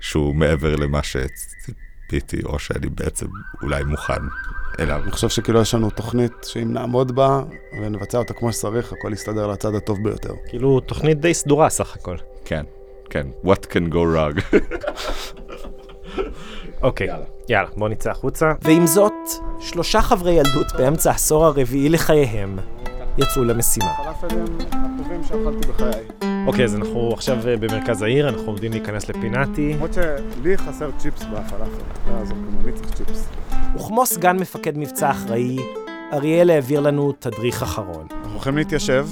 [0.01, 3.27] שהוא מעבר למה שציפיתי, או שאני בעצם
[3.63, 4.23] אולי מוכן
[4.81, 5.03] אליו.
[5.03, 7.43] אני חושב שכאילו יש לנו תוכנית שאם נעמוד בה
[7.83, 10.35] ונבצע אותה כמו שצריך, הכל יסתדר לצד הטוב ביותר.
[10.49, 12.17] כאילו תוכנית די סדורה סך הכל.
[12.45, 12.63] כן.
[13.11, 14.41] כן, what can go wrong.
[16.83, 17.09] אוקיי,
[17.49, 18.53] יאללה, בוא נצא החוצה.
[18.63, 19.13] ועם זאת,
[19.61, 22.59] שלושה חברי ילדות באמצע העשור הרביעי לחייהם,
[23.19, 23.93] יצאו למשימה.
[26.47, 29.73] אוקיי, אז אנחנו עכשיו אה, במרכז העיר, אנחנו עומדים להיכנס לפינאטי.
[29.73, 31.57] למרות שלי חסר צ'יפס בפלאפל.
[32.11, 33.29] לא יעזור כלום, אני צריך צ'יפס.
[33.75, 35.57] וכמו סגן מפקד מבצע אחראי,
[36.13, 38.07] אריאל העביר לנו תדריך אחרון.
[38.11, 39.07] אנחנו הולכים להתיישב.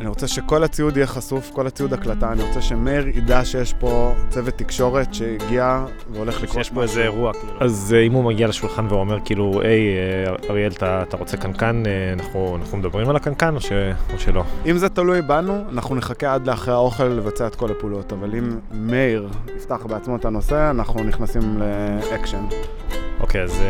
[0.00, 2.32] אני רוצה שכל הציוד יהיה חשוף, כל הציוד הקלטה.
[2.32, 7.32] אני רוצה שמאיר ידע שיש פה צוות תקשורת שהגיע והולך לקרות שיש פה איזה אירוע,
[7.32, 7.52] כאילו.
[7.60, 9.86] אז אה, אם הוא מגיע לשולחן ואומר כאילו, היי,
[10.26, 11.82] אה, אריאל, אתה אתה רוצה קנקן?
[11.86, 13.72] אה, אנחנו אנחנו מדברים על הקנקן או ש-
[14.12, 14.44] או שלא?
[14.70, 18.58] אם זה תלוי בנו, אנחנו נחכה עד לאחרי האוכל לבצע את כל הפעולות, אבל אם
[18.72, 21.62] מאיר יפתח בעצמו את הנושא, אנחנו נכנסים
[22.12, 22.44] לאקשן.
[23.20, 23.62] אוקיי, אז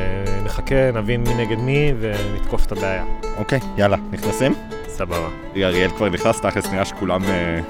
[0.44, 3.04] נחכה, נבין מי נגד מי ונתקוף את הבעיה.
[3.38, 4.79] אוקיי, יאללה, נכנסים?
[5.00, 5.28] סבבה.
[5.56, 7.60] אריאל כבר נכנס, תכלס נראה שכולם, אה,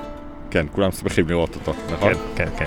[0.51, 2.15] כן, כולם שמחים לראות אותו, נכון?
[2.15, 2.67] כן, כן,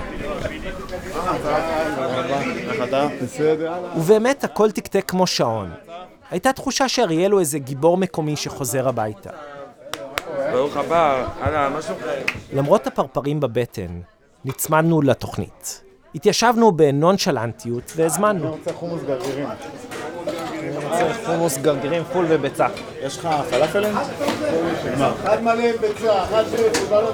[3.96, 5.70] ובאמת הכל תקתק כמו שעון.
[6.30, 9.30] הייתה תחושה שאריאל הוא איזה גיבור מקומי שחוזר הביתה.
[10.52, 12.06] ברוך הבא, אהלן, מה שלומכם?
[12.52, 14.00] למרות הפרפרים בבטן,
[14.44, 15.82] נצמדנו לתוכנית.
[16.14, 18.50] התיישבנו בנונשלנטיות והזמנו.
[18.50, 19.48] רוצה חומוס גרגירים.
[21.26, 22.66] חומוס גרגירים פול וביצה.
[23.02, 23.94] יש לך פלאפלים?
[25.24, 26.44] אחד מלא עם ביצה, אחד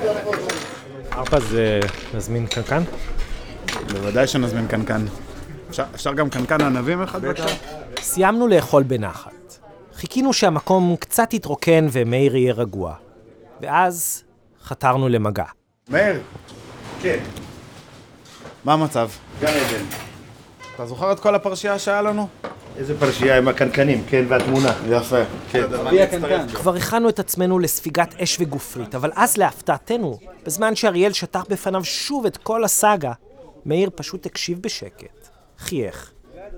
[0.05, 0.53] ירקות.
[1.13, 1.81] ארפז, אה,
[2.15, 2.83] נזמין קנקן?
[3.93, 5.05] בוודאי שנזמין קנקן.
[5.95, 7.47] אפשר- גם קנקן ענבים אחד בבקשה?
[8.01, 9.31] סיימנו לאכול בנחת.
[9.95, 12.95] חיכינו שהמקום קצת יתרוקן ומאיר יהיה רגוע.
[13.61, 14.23] ואז
[14.65, 15.45] חתרנו למגע.
[15.89, 16.21] מאיר,
[17.03, 17.19] כן,
[18.65, 19.11] מה המצב?
[19.41, 19.85] גן עדן.
[20.75, 22.29] אתה זוכר את כל הפרשייה שהיה לנו?
[22.81, 24.73] איזה פרשייה עם הקנקנים, כן, והתמונה.
[24.89, 25.17] יפה.
[25.51, 25.63] כן.
[26.55, 32.27] כבר הכנו את עצמנו לספיגת אש וגופרית, אבל אז להפתעתנו, בזמן שאריאל שטח בפניו שוב
[32.27, 33.13] את כל הסאגה,
[33.67, 36.11] מאיר פשוט הקשיב בשקט, חייך,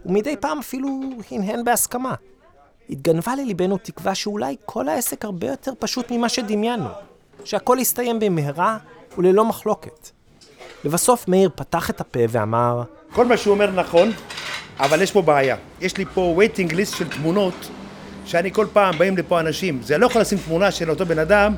[0.06, 0.88] ומדי פעם אפילו
[1.30, 2.14] הנהן בהסכמה.
[2.90, 6.88] התגנבה לליבנו תקווה שאולי כל העסק הרבה יותר פשוט ממה שדמיינו,
[7.44, 8.78] שהכל יסתיים במהרה
[9.18, 10.10] וללא מחלוקת.
[10.84, 12.82] לבסוף מאיר פתח את הפה ואמר,
[13.12, 14.10] כל מה שהוא אומר נכון,
[14.80, 15.56] אבל יש פה בעיה.
[15.80, 17.68] יש לי פה waiting list של תמונות,
[18.24, 19.80] שאני כל פעם באים לפה אנשים.
[19.82, 21.54] זה לא יכול לשים תמונה של אותו בן אדם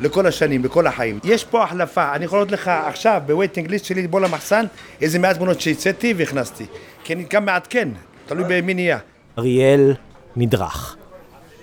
[0.00, 1.18] לכל השנים, לכל החיים.
[1.24, 4.64] יש פה החלפה, אני יכול לתת לך עכשיו ב-waiting list שלי בוא למחסן,
[5.00, 6.66] איזה מעט תמונות שהצאתי והכנסתי.
[7.04, 7.88] כי אני גם מעדכן,
[8.26, 8.98] תלוי במי נהיה.
[9.38, 9.94] אריאל
[10.36, 10.96] נדרך.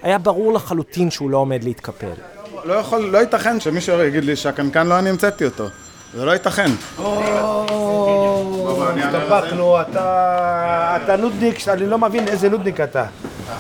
[0.04, 2.12] היה ברור לחלוטין שהוא לא עומד להתקפל.
[2.65, 5.68] לא יכול, לא ייתכן שמישהו יגיד לי שהקנקן לא אני המצאתי אותו.
[6.15, 6.71] זה לא ייתכן.
[8.97, 10.97] הסתפקנו, אתה...
[11.04, 13.06] אתה נודניק, אני לא מבין איזה נודניק אתה.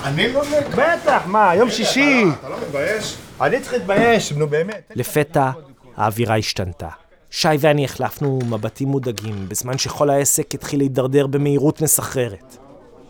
[0.03, 0.63] אני לא מבין.
[0.71, 2.23] בטח, מה, יום שישי.
[2.39, 3.17] אתה לא מתבייש?
[3.41, 4.91] אני צריך להתבייש, נו באמת.
[4.95, 5.51] לפתע
[5.97, 6.87] האווירה השתנתה.
[7.29, 12.57] שי ואני החלפנו מבטים מודאגים, בזמן שכל העסק התחיל להידרדר במהירות מסחררת.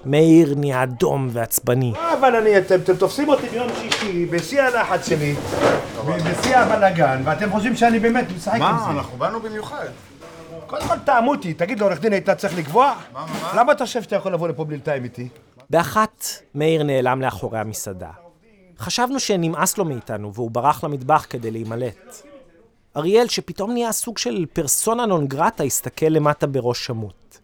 [0.06, 1.94] מאיר נהיה אדום ועצבני.
[2.20, 5.36] אבל אני, אתם, אתם תופסים אותי ביום שישי, בשיא הלחץ שלי,
[6.08, 8.92] בשיא הבלאגן, ואתם חושבים שאני באמת משחק עם מה, זה.
[8.92, 9.86] אנחנו באנו במיוחד.
[10.68, 12.94] קודם כל תאמו אותי, תגיד לעורך דין, היית צריך לקבוע?
[13.56, 15.28] למה אתה חושב שאתה יכול לבוא לפה בלי לתאם איתי?
[15.70, 18.10] באחת, מאיר נעלם לאחורי המסעדה.
[18.80, 22.22] חשבנו שנמאס לו מאיתנו, והוא ברח למטבח כדי להימלט.
[22.98, 27.38] אריאל, שפתאום נהיה סוג של פרסונה נון גרטה, הסתכל למטה בראש שמוט.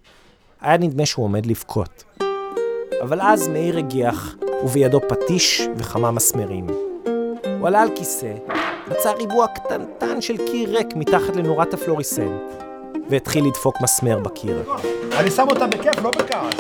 [0.62, 2.04] היה נדמה שהוא עומד לבכות.
[3.02, 6.68] אבל אז מאיר הגיח, ובידו פטיש וכמה מסמרים.
[7.60, 8.34] הוא עלה על כיסא,
[8.88, 12.42] מצא ריבוע קטנטן של קיר ריק מתחת לנורת הפלוריסנט,
[13.10, 14.64] והתחיל לדפוק מסמר בקיר.
[15.20, 16.54] אני שם אותה בכיף, לא בכעס.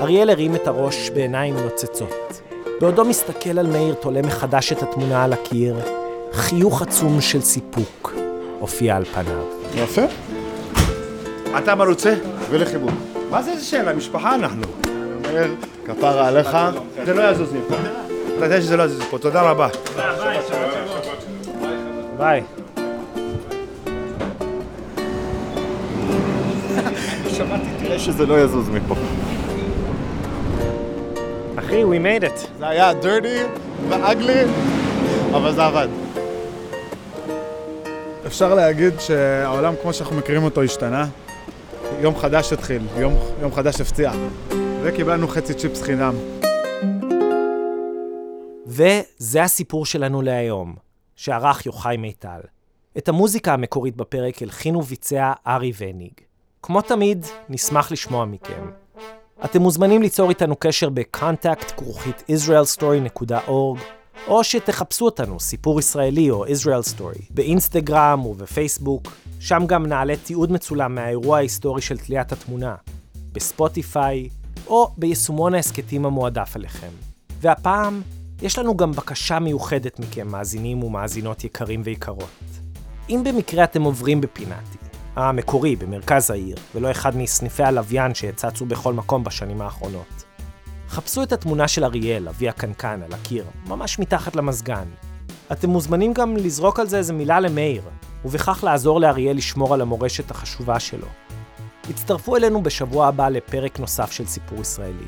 [0.00, 2.40] אריאל הרים את הראש בעיניים נוצצות.
[2.80, 5.76] בעודו מסתכל על מאיר תולה מחדש את התמונה על הקיר,
[6.32, 8.12] חיוך עצום של סיפוק
[8.60, 9.59] הופיע על פניו.
[9.74, 10.02] יפה.
[11.58, 12.14] אתה מרוצה?
[12.50, 12.90] ולחיבוק.
[13.30, 13.92] מה זה איזה שאלה?
[13.92, 14.62] משפחה אנחנו.
[15.86, 16.58] כפרה עליך.
[17.04, 17.74] זה לא יזוז מפה.
[18.36, 19.68] אתה יודע שזה לא יזוז פה, תודה רבה.
[22.18, 22.42] ביי.
[27.78, 28.94] תראה שזה לא יזוז מפה.
[31.56, 32.46] אחי, we made it.
[32.58, 34.42] זה היה dirty ואגלי,
[35.34, 35.88] אבל זה עבד.
[38.30, 41.06] אפשר להגיד שהעולם כמו שאנחנו מכירים אותו השתנה.
[42.00, 44.12] יום חדש התחיל, יום, יום חדש הפציע.
[44.82, 46.14] וקיבלנו חצי צ'יפס חינם.
[48.66, 50.74] וזה הסיפור שלנו להיום,
[51.16, 52.40] שערך יוחאי מיטל.
[52.98, 56.12] את המוזיקה המקורית בפרק הלחין וביצע ארי וניג.
[56.62, 58.70] כמו תמיד, נשמח לשמוע מכם.
[59.44, 66.96] אתם מוזמנים ליצור איתנו קשר ב-contact כרוכית israelstory.org או שתחפשו אותנו, סיפור ישראלי או Israel
[66.96, 72.74] Story, באינסטגרם ובפייסבוק, שם גם נעלה תיעוד מצולם מהאירוע ההיסטורי של תליית התמונה,
[73.32, 74.28] בספוטיפיי,
[74.66, 76.90] או ביישומון ההסכתים המועדף עליכם.
[77.40, 78.02] והפעם,
[78.42, 82.28] יש לנו גם בקשה מיוחדת מכם, מאזינים ומאזינות יקרים ויקרות.
[83.10, 84.78] אם במקרה אתם עוברים בפינאטי,
[85.16, 90.24] המקורי במרכז העיר, ולא אחד מסניפי הלוויין שצצו בכל מקום בשנים האחרונות,
[90.90, 94.84] חפשו את התמונה של אריאל, אבי הקנקן, על הקיר, ממש מתחת למזגן.
[95.52, 97.82] אתם מוזמנים גם לזרוק על זה איזה מילה למאיר,
[98.24, 101.06] ובכך לעזור לאריאל לשמור על המורשת החשובה שלו.
[101.90, 105.06] הצטרפו אלינו בשבוע הבא לפרק נוסף של סיפור ישראלי.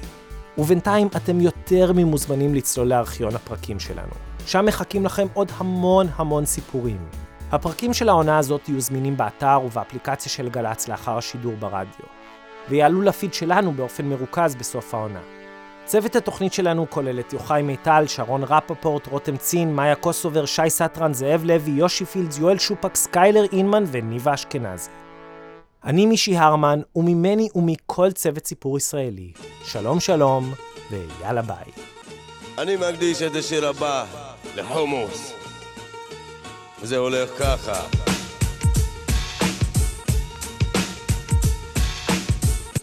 [0.59, 4.12] ובינתיים אתם יותר ממוזמנים לצלול לארכיון הפרקים שלנו.
[4.47, 7.09] שם מחכים לכם עוד המון המון סיפורים.
[7.53, 12.07] הפרקים של העונה הזאת יהיו זמינים באתר ובאפליקציה של גל"צ לאחר השידור ברדיו,
[12.68, 15.41] ויעלו לפיד שלנו באופן מרוכז בסוף העונה.
[15.92, 21.14] צוות התוכנית שלנו כולל את יוחאי מיטל, שרון רפפורט, רותם צין, מאיה קוסובר, שי סטרן,
[21.14, 24.90] זאב לוי, יושי פילדס, יואל שופק, סקיילר אינמן וניבה אשכנזי.
[25.85, 29.33] אני מישי הרמן, וממני ומכל צוות סיפור ישראלי.
[29.64, 30.52] שלום שלום,
[30.90, 31.72] ויאללה ביי.
[32.59, 34.05] אני מקדיש את השיר הבא
[34.57, 35.33] לחומוס.
[36.83, 37.87] זה הולך ככה.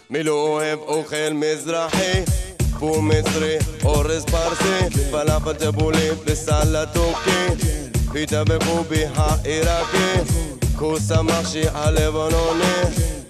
[0.10, 2.49] מי לא אוהב אוכל מזרחי?
[2.80, 7.65] פור מצרי, אורז פרסי, פלאפל טבולי וסלט טורקי,
[8.12, 10.32] פיתה וקובי העיראקי,
[10.76, 12.74] כוס המחשי הלבנוני,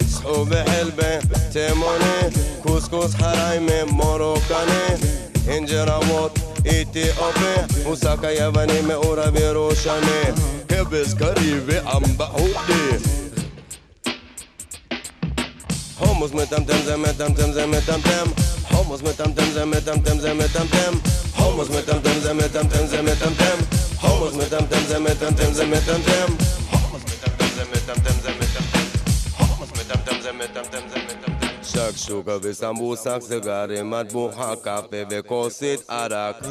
[0.08, 1.20] סחוב וחלבה
[1.52, 4.94] תימוני, קוסקוס חריימה מרוקני,
[5.48, 10.22] אינג'ראוות אתיופי, מוסק היווני מעורב ירושני,
[10.68, 12.96] כבש קרי ואמבה הודי.
[15.98, 18.26] חומוס מטמטם זה מטמטם זה מטמטם
[18.90, 20.92] חומוס מטמטם זה מטמטם זה מטמטם
[21.34, 23.56] חומוס מטמטם זה מטמטם זה מטמטם
[23.96, 26.34] חומוס מטמטם זה מטמטם זה מטמטם
[26.70, 28.84] חומוס מטמטם זה מטמטם זה מטמטם
[29.36, 36.46] חומוס מטמטם זה מטמטם זה מטמטם שקשוקה וסמבוסק סיגרים מטבוחה קפה וכוסית ערק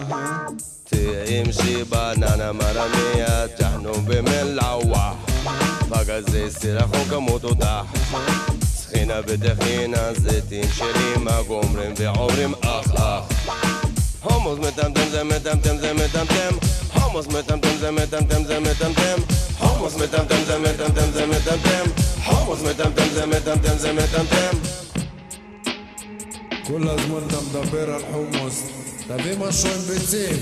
[0.83, 5.13] תמשי בננה מרמיה תחנו במלעווה
[5.89, 7.81] פגזי סירחון כמות אותה
[8.91, 13.23] טחינה וטחינה, זיתים שלי מה גומרים ועוברים אח אח.
[14.23, 16.55] הומוס מטמטם זה מטמטם זה מטמטם.
[16.93, 19.19] הומוס מטמטם זה מטמטם זה מטמטם.
[19.59, 21.85] הומוס מטמטם זה מטמטם זה מטמטם.
[22.25, 24.57] הומוס מטמטם זה מטמטם זה מטמטם.
[26.67, 28.63] כל הזמן אתה מדבר על חומוס,
[29.07, 30.37] תביא משהו עם ביצים.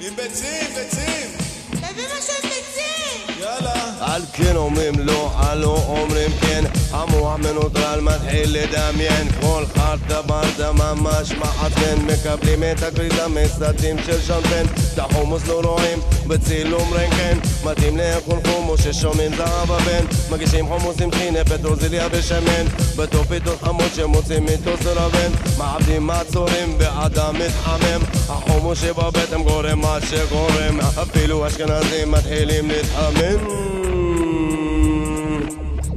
[0.00, 1.28] עם ביצים, ביצים.
[1.70, 2.43] תביא משהו
[4.14, 6.64] על כן אומרים לא, על לא אומרים כן.
[6.90, 9.28] המוח מנוטרל מתחיל לדמיין.
[9.40, 11.98] כל חרטה ברטה ממש מעצבן.
[12.06, 14.64] מקבלים את הגרידה מסרטים של שמפן.
[14.94, 20.04] את החומוס לא רואים בצילום רנטגן מתאים לאכול חומוס ששומעים זהב הבן.
[20.30, 22.66] מגישים חומוס עם טחינה פטרוזיליה ושמן.
[22.96, 30.80] בטופיתות חמוד שמוצאים מטוס רבן מעבדים מעצורים באדם מתחמם החומוס שבבטן גורם מה שגורם.
[31.02, 33.83] אפילו אשכנזים מתחילים להתחמם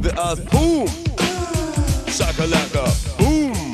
[0.08, 0.86] ואז בום!
[2.08, 2.84] שקלקה,
[3.20, 3.72] בום!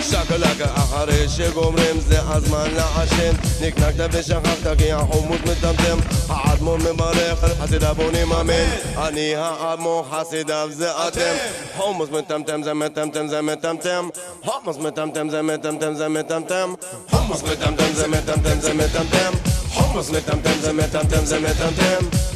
[0.00, 3.32] שקלקה, אחרי שגומרים זה הזמן לעשן.
[3.60, 5.98] נקנקת ושכחת כי החומוס מטמטם.
[6.28, 11.34] האדמו"ר מברך חסידיו בונים אמן אני האדמו"ר חסידיו זה אתם.
[11.76, 14.08] חומוס מטמטם זה מטמטם זה מטמטם.
[14.44, 16.74] חומוס מטמטם זה מטמטם זה מטמטם.
[17.10, 19.32] חומוס מטמטם זה מטמטם זה מטמטם.
[19.72, 22.29] חומוס מטמטם זה מטמטם זה מטמטם